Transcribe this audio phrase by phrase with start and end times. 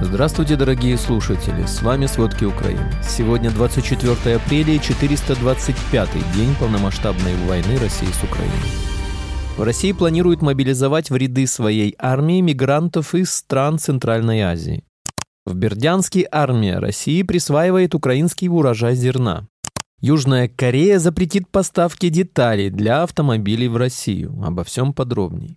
[0.00, 1.64] Здравствуйте, дорогие слушатели!
[1.66, 2.90] С вами «Сводки Украины».
[3.02, 8.50] Сегодня 24 апреля и 425-й день полномасштабной войны России с Украиной.
[9.56, 14.82] В России планируют мобилизовать в ряды своей армии мигрантов из стран Центральной Азии.
[15.46, 19.46] В Бердянске армия России присваивает украинский урожай зерна.
[20.00, 24.42] Южная Корея запретит поставки деталей для автомобилей в Россию.
[24.44, 25.56] Обо всем подробней.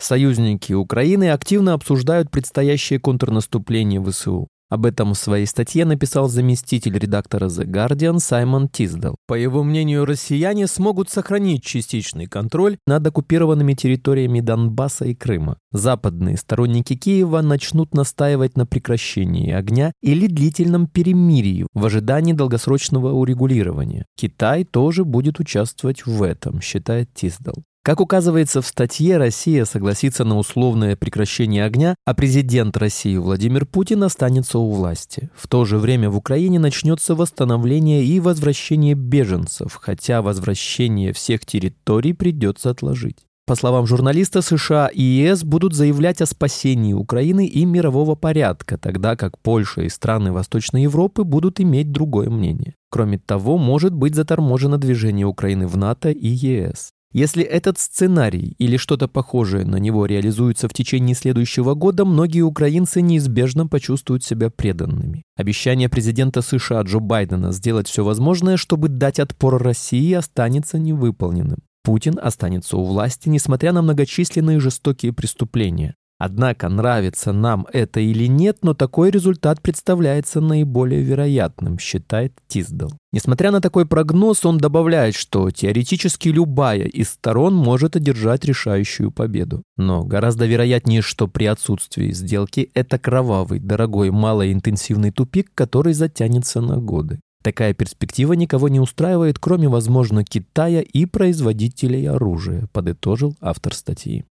[0.00, 4.48] Союзники Украины активно обсуждают предстоящее контрнаступление ВСУ.
[4.70, 9.16] Об этом в своей статье написал заместитель редактора The Guardian Саймон Тиздал.
[9.26, 15.56] По его мнению, россияне смогут сохранить частичный контроль над оккупированными территориями Донбасса и Крыма.
[15.72, 24.04] Западные сторонники Киева начнут настаивать на прекращении огня или длительном перемирии в ожидании долгосрочного урегулирования.
[24.18, 27.54] Китай тоже будет участвовать в этом, считает Тиздал.
[27.88, 34.02] Как указывается в статье, Россия согласится на условное прекращение огня, а президент России Владимир Путин
[34.02, 35.30] останется у власти.
[35.34, 42.12] В то же время в Украине начнется восстановление и возвращение беженцев, хотя возвращение всех территорий
[42.12, 43.20] придется отложить.
[43.46, 49.16] По словам журналиста, США и ЕС будут заявлять о спасении Украины и мирового порядка, тогда
[49.16, 52.74] как Польша и страны Восточной Европы будут иметь другое мнение.
[52.90, 56.90] Кроме того, может быть заторможено движение Украины в НАТО и ЕС.
[57.12, 63.00] Если этот сценарий или что-то похожее на него реализуется в течение следующего года, многие украинцы
[63.00, 65.22] неизбежно почувствуют себя преданными.
[65.36, 71.58] Обещание президента США Джо Байдена сделать все возможное, чтобы дать отпор России, останется невыполненным.
[71.82, 75.94] Путин останется у власти, несмотря на многочисленные жестокие преступления.
[76.18, 82.92] Однако, нравится нам это или нет, но такой результат представляется наиболее вероятным, считает Тиздал.
[83.12, 89.62] Несмотря на такой прогноз, он добавляет, что теоретически любая из сторон может одержать решающую победу.
[89.76, 96.78] Но гораздо вероятнее, что при отсутствии сделки это кровавый, дорогой, малоинтенсивный тупик, который затянется на
[96.78, 97.20] годы.
[97.44, 104.24] Такая перспектива никого не устраивает, кроме, возможно, Китая и производителей оружия, подытожил автор статьи.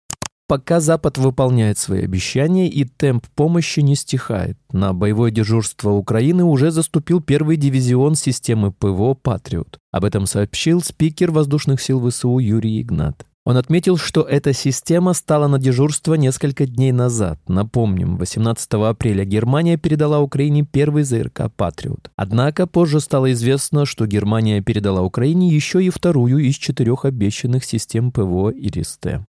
[0.48, 4.58] Пока Запад выполняет свои обещания и темп помощи не стихает.
[4.72, 9.80] На боевое дежурство Украины уже заступил первый дивизион системы ПВО «Патриот».
[9.92, 13.26] Об этом сообщил спикер воздушных сил ВСУ Юрий Игнат.
[13.46, 17.40] Он отметил, что эта система стала на дежурство несколько дней назад.
[17.48, 22.10] Напомним, 18 апреля Германия передала Украине первый ЗРК «Патриот».
[22.16, 28.12] Однако позже стало известно, что Германия передала Украине еще и вторую из четырех обещанных систем
[28.12, 29.26] ПВО «Иристе».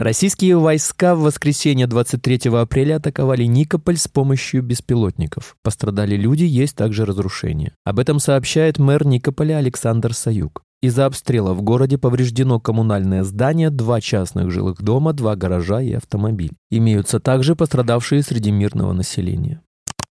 [0.00, 5.56] Российские войска в воскресенье 23 апреля атаковали Никополь с помощью беспилотников.
[5.62, 7.74] Пострадали люди, есть также разрушения.
[7.84, 10.62] Об этом сообщает мэр Никополя Александр Саюк.
[10.80, 16.52] Из-за обстрела в городе повреждено коммунальное здание, два частных жилых дома, два гаража и автомобиль.
[16.70, 19.60] Имеются также пострадавшие среди мирного населения.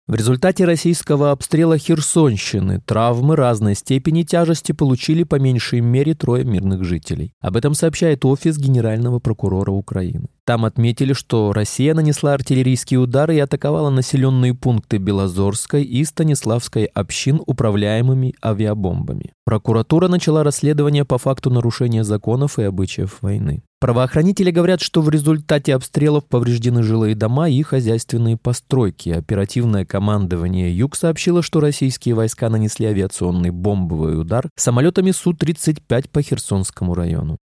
[0.09, 6.83] В результате российского обстрела Херсонщины травмы разной степени тяжести получили по меньшей мере трое мирных
[6.83, 7.35] жителей.
[7.43, 10.29] Об этом сообщает Офис Генерального прокурора Украины.
[10.47, 17.43] Там отметили, что Россия нанесла артиллерийские удары и атаковала населенные пункты Белозорской и Станиславской общин
[17.45, 19.35] управляемыми авиабомбами.
[19.45, 23.63] Прокуратура начала расследование по факту нарушения законов и обычаев войны.
[23.81, 29.11] Правоохранители говорят, что в результате обстрелов повреждены жилые дома и хозяйственные постройки.
[29.11, 36.95] Оперативное командование Юг сообщило, что российские войска нанесли авиационный бомбовый удар самолетами Су-35 по Херсонскому
[36.95, 37.39] району.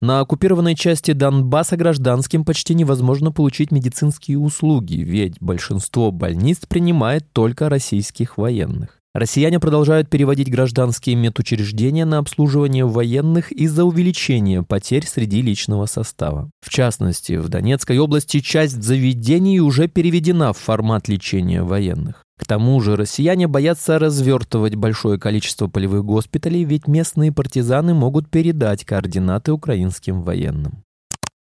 [0.00, 7.68] На оккупированной части Донбасса гражданским почти невозможно получить медицинские услуги, ведь большинство больниц принимает только
[7.68, 8.99] российских военных.
[9.12, 16.50] Россияне продолжают переводить гражданские медучреждения на обслуживание военных из-за увеличения потерь среди личного состава.
[16.60, 22.24] В частности, в Донецкой области часть заведений уже переведена в формат лечения военных.
[22.38, 28.84] К тому же россияне боятся развертывать большое количество полевых госпиталей, ведь местные партизаны могут передать
[28.84, 30.84] координаты украинским военным.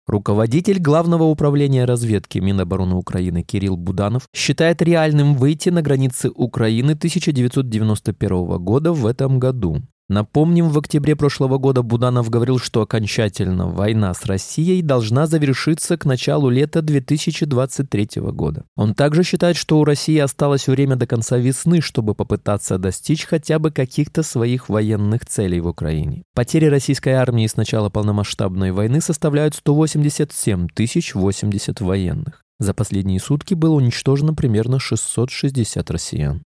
[0.09, 8.57] Руководитель Главного управления разведки Минобороны Украины Кирилл Буданов считает реальным выйти на границы Украины 1991
[8.57, 9.83] года в этом году.
[10.09, 16.05] Напомним, в октябре прошлого года Буданов говорил, что окончательно война с Россией должна завершиться к
[16.05, 18.65] началу лета 2023 года.
[18.75, 23.59] Он также считает, что у России осталось время до конца весны, чтобы попытаться достичь хотя
[23.59, 26.23] бы каких-то своих военных целей в Украине.
[26.33, 32.41] Потери российской армии с начала полномасштабной войны составляют 187 тысяч 80 военных.
[32.57, 36.41] За последние сутки было уничтожено примерно 660 россиян.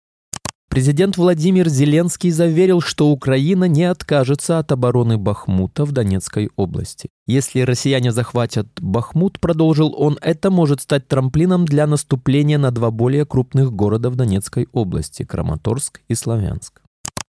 [0.70, 7.10] Президент Владимир Зеленский заверил, что Украина не откажется от обороны Бахмута в Донецкой области.
[7.26, 13.26] Если россияне захватят Бахмут, продолжил он, это может стать трамплином для наступления на два более
[13.26, 16.84] крупных города в Донецкой области– Краматорск и Славянск.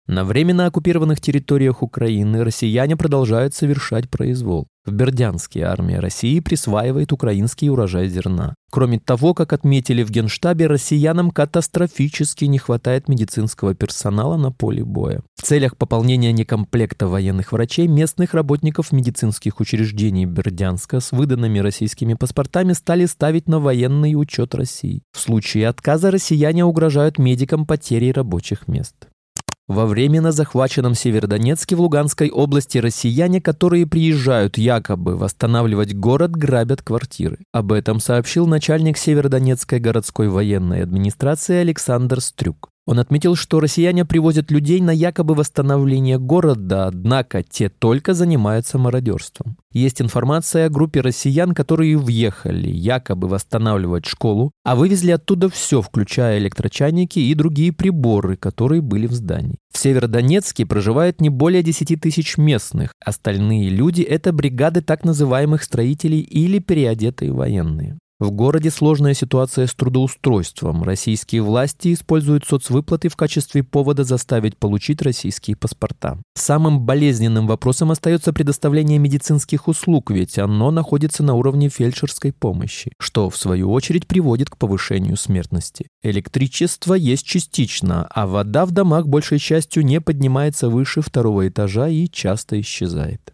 [0.08, 4.66] На временно оккупированных территориях Украины россияне продолжают совершать произвол.
[4.88, 8.54] В Бердянске армия России присваивает украинский урожай зерна.
[8.70, 15.20] Кроме того, как отметили в Генштабе, россиянам катастрофически не хватает медицинского персонала на поле боя.
[15.36, 22.72] В целях пополнения некомплекта военных врачей местных работников медицинских учреждений Бердянска с выданными российскими паспортами
[22.72, 25.02] стали ставить на военный учет России.
[25.12, 28.94] В случае отказа россияне угрожают медикам потерей рабочих мест.
[29.68, 37.38] Во временно захваченном Северодонецке в Луганской области россияне, которые приезжают якобы восстанавливать город, грабят квартиры.
[37.52, 42.67] Об этом сообщил начальник Северодонецкой городской военной администрации Александр Стрюк.
[42.88, 49.58] Он отметил, что россияне привозят людей на якобы восстановление города, однако те только занимаются мародерством.
[49.74, 56.38] Есть информация о группе россиян, которые въехали якобы восстанавливать школу, а вывезли оттуда все, включая
[56.38, 59.58] электрочайники и другие приборы, которые были в здании.
[59.70, 62.92] В Северодонецке проживает не более 10 тысяч местных.
[63.04, 67.98] Остальные люди– это бригады так называемых строителей или переодетые военные.
[68.20, 70.82] В городе сложная ситуация с трудоустройством.
[70.82, 76.18] Российские власти используют соцвыплаты в качестве повода заставить получить российские паспорта.
[76.34, 83.30] Самым болезненным вопросом остается предоставление медицинских услуг, ведь оно находится на уровне фельдшерской помощи, что
[83.30, 85.86] в свою очередь приводит к повышению смертности.
[86.02, 92.08] Электричество есть частично, а вода в домах большей частью не поднимается выше второго этажа и
[92.08, 93.32] часто исчезает.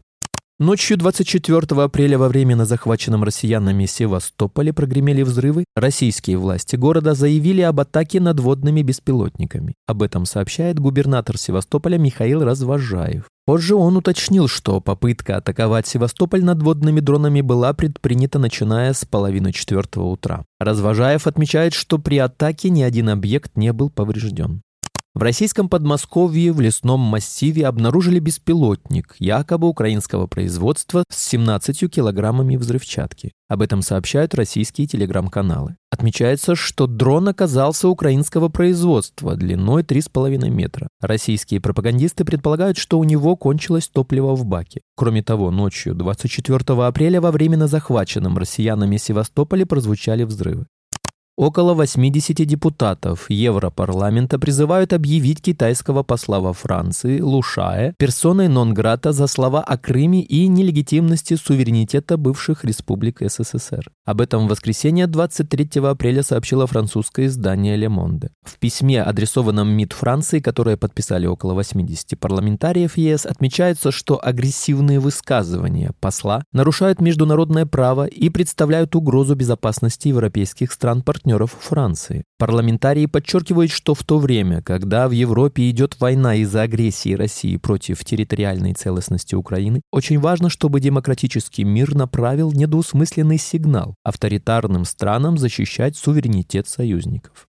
[0.61, 5.65] Ночью 24 апреля во время на захваченном россиянами Севастополе прогремели взрывы.
[5.75, 9.75] Российские власти города заявили об атаке надводными беспилотниками.
[9.89, 13.25] Об этом сообщает губернатор Севастополя Михаил Развожаев.
[13.47, 20.05] Позже он уточнил, что попытка атаковать Севастополь надводными дронами была предпринята начиная с половины четвертого
[20.05, 20.45] утра.
[20.61, 24.63] Развожаев отмечает, что при атаке ни один объект не был поврежден.
[25.17, 33.31] В российском Подмосковье в лесном массиве обнаружили беспилотник, якобы украинского производства, с 17 килограммами взрывчатки.
[33.49, 35.77] Об этом сообщают российские телеграм-каналы.
[35.93, 40.89] Отмечается, что дрон оказался украинского производства длиной 3,5 метра.
[41.01, 44.81] Российские пропагандисты предполагают, что у него кончилось топливо в баке.
[44.97, 50.67] Кроме того, ночью 24 апреля во временно захваченном россиянами Севастополе прозвучали взрывы.
[51.37, 59.61] Около 80 депутатов Европарламента призывают объявить китайского посла во Франции Лушае персоной нон-грата за слова
[59.61, 63.91] о Крыме и нелегитимности суверенитета бывших республик СССР.
[64.05, 68.29] Об этом в воскресенье 23 апреля сообщило французское издание «Ле Monde».
[68.45, 75.95] В письме, адресованном МИД Франции, которое подписали около 80 парламентариев ЕС, отмечается, что агрессивные высказывания
[75.99, 82.25] посла нарушают международное право и представляют угрозу безопасности европейских стран-партнеров партнеров Франции.
[82.39, 88.05] Парламентарии подчеркивают, что в то время, когда в Европе идет война из-за агрессии России против
[88.05, 96.69] территориальной целостности Украины, очень важно, чтобы демократический мир направил недвусмысленный сигнал авторитарным странам защищать суверенитет
[96.69, 97.47] союзников.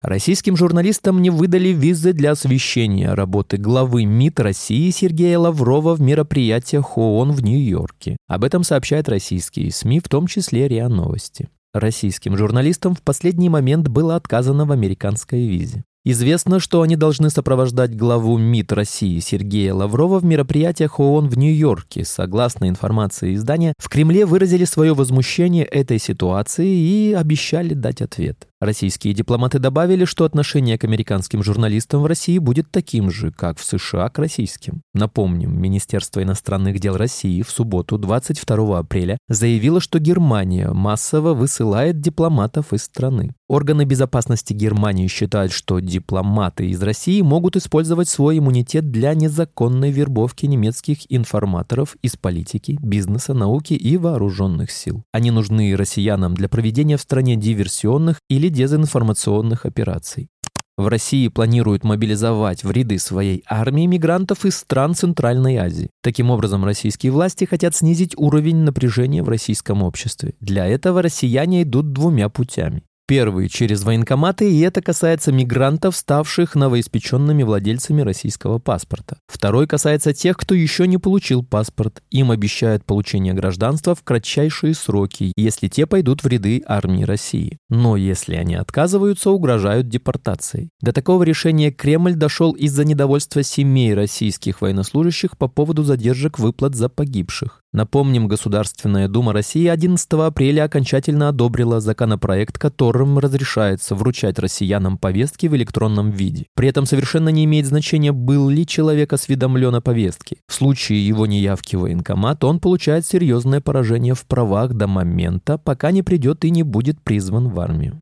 [0.00, 6.96] Российским журналистам не выдали визы для освещения работы главы МИД России Сергея Лаврова в мероприятиях
[6.96, 8.16] ООН в Нью-Йорке.
[8.28, 11.48] Об этом сообщают российские СМИ, в том числе РИА Новости.
[11.74, 15.82] Российским журналистам в последний момент было отказано в американской визе.
[16.04, 22.04] Известно, что они должны сопровождать главу МИД России Сергея Лаврова в мероприятиях ООН в Нью-Йорке.
[22.04, 28.46] Согласно информации издания, в Кремле выразили свое возмущение этой ситуации и обещали дать ответ.
[28.64, 33.64] Российские дипломаты добавили, что отношение к американским журналистам в России будет таким же, как в
[33.64, 34.80] США к российским.
[34.94, 42.72] Напомним, Министерство иностранных дел России в субботу 22 апреля заявило, что Германия массово высылает дипломатов
[42.72, 43.34] из страны.
[43.46, 50.46] Органы безопасности Германии считают, что дипломаты из России могут использовать свой иммунитет для незаконной вербовки
[50.46, 55.04] немецких информаторов из политики, бизнеса, науки и вооруженных сил.
[55.12, 60.28] Они нужны россиянам для проведения в стране диверсионных или дезинформационных операций.
[60.76, 65.90] В России планируют мобилизовать в ряды своей армии мигрантов из стран Центральной Азии.
[66.02, 70.34] Таким образом, российские власти хотят снизить уровень напряжения в российском обществе.
[70.40, 72.82] Для этого россияне идут двумя путями.
[73.06, 79.18] Первый– через военкоматы, и это касается мигрантов, ставших новоиспеченными владельцами российского паспорта.
[79.26, 82.02] Второй касается тех, кто еще не получил паспорт.
[82.10, 87.58] Им обещают получение гражданства в кратчайшие сроки, если те пойдут в ряды армии России.
[87.68, 90.70] Но если они отказываются, угрожают депортацией.
[90.80, 96.88] До такого решения Кремль дошел из-за недовольства семей российских военнослужащих по поводу задержек выплат за
[96.88, 97.63] погибших.
[97.74, 105.56] Напомним, Государственная Дума России 11 апреля окончательно одобрила законопроект, которым разрешается вручать россиянам повестки в
[105.56, 106.46] электронном виде.
[106.54, 110.36] При этом совершенно не имеет значения, был ли человек осведомлен о повестке.
[110.46, 115.90] В случае его неявки в военкомат он получает серьезное поражение в правах до момента, пока
[115.90, 118.00] не придет и не будет призван в армию.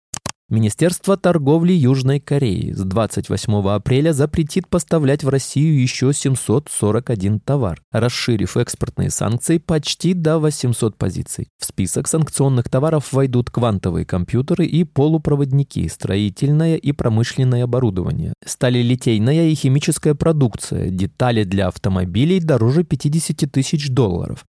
[0.53, 8.59] Министерство торговли Южной Кореи с 28 апреля запретит поставлять в Россию еще 741 товар, расширив
[8.59, 11.49] экспортные санкции почти до 800 позиций.
[11.59, 19.55] В список санкционных товаров войдут квантовые компьютеры и полупроводники, строительное и промышленное оборудование, сталелитейная и
[19.55, 24.45] химическая продукция, детали для автомобилей дороже 50 тысяч долларов,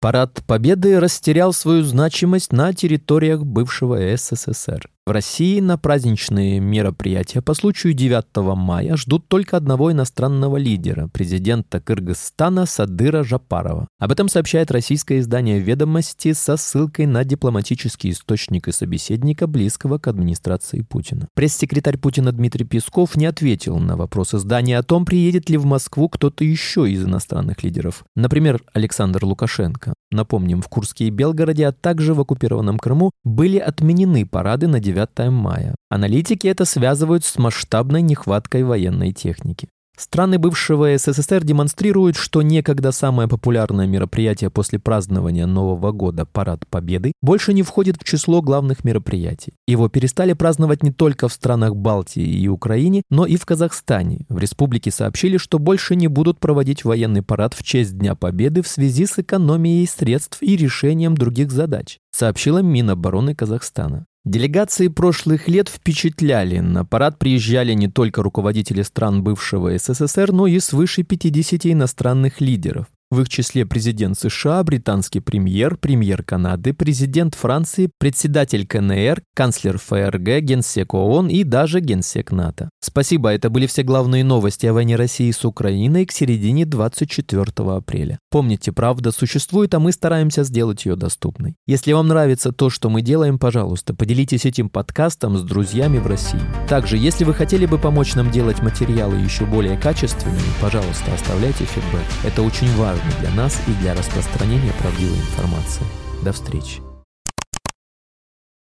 [0.00, 4.88] Парад Победы растерял свою значимость на территориях бывшего СССР.
[5.08, 8.24] В России на праздничные мероприятия по случаю 9
[8.56, 13.86] мая ждут только одного иностранного лидера, президента Кыргызстана Садыра Жапарова.
[14.00, 20.08] Об этом сообщает российское издание «Ведомости» со ссылкой на дипломатический источник и собеседника, близкого к
[20.08, 21.28] администрации Путина.
[21.34, 26.08] Пресс-секретарь Путина Дмитрий Песков не ответил на вопрос издания о том, приедет ли в Москву
[26.08, 28.04] кто-то еще из иностранных лидеров.
[28.16, 29.94] Например, Александр Лукашенко.
[30.10, 34.95] Напомним, в Курске и Белгороде, а также в оккупированном Крыму были отменены парады на 9
[34.96, 35.74] 9 мая.
[35.90, 39.68] Аналитики это связывают с масштабной нехваткой военной техники.
[39.98, 47.12] Страны бывшего СССР демонстрируют, что некогда самое популярное мероприятие после празднования Нового года «Парад Победы»
[47.22, 49.52] больше не входит в число главных мероприятий.
[49.66, 54.26] Его перестали праздновать не только в странах Балтии и Украине, но и в Казахстане.
[54.28, 58.68] В республике сообщили, что больше не будут проводить военный парад в честь Дня Победы в
[58.68, 64.06] связи с экономией средств и решением других задач, сообщила Минобороны Казахстана.
[64.26, 66.58] Делегации прошлых лет впечатляли.
[66.58, 72.86] На парад приезжали не только руководители стран бывшего СССР, но и свыше 50 иностранных лидеров.
[73.08, 80.40] В их числе президент США, британский премьер, премьер Канады, президент Франции, председатель КНР, канцлер ФРГ,
[80.40, 82.68] генсек ООН и даже генсек НАТО.
[82.80, 87.44] Спасибо, это были все главные новости о войне России с Украиной к середине 24
[87.76, 88.18] апреля.
[88.28, 91.54] Помните, правда существует, а мы стараемся сделать ее доступной.
[91.64, 96.40] Если вам нравится то, что мы делаем, пожалуйста, поделитесь этим подкастом с друзьями в России.
[96.68, 102.02] Также, если вы хотели бы помочь нам делать материалы еще более качественными, пожалуйста, оставляйте фидбэк.
[102.24, 105.84] Это очень важно важно для нас и для распространения правдивой информации.
[106.22, 106.85] До встречи!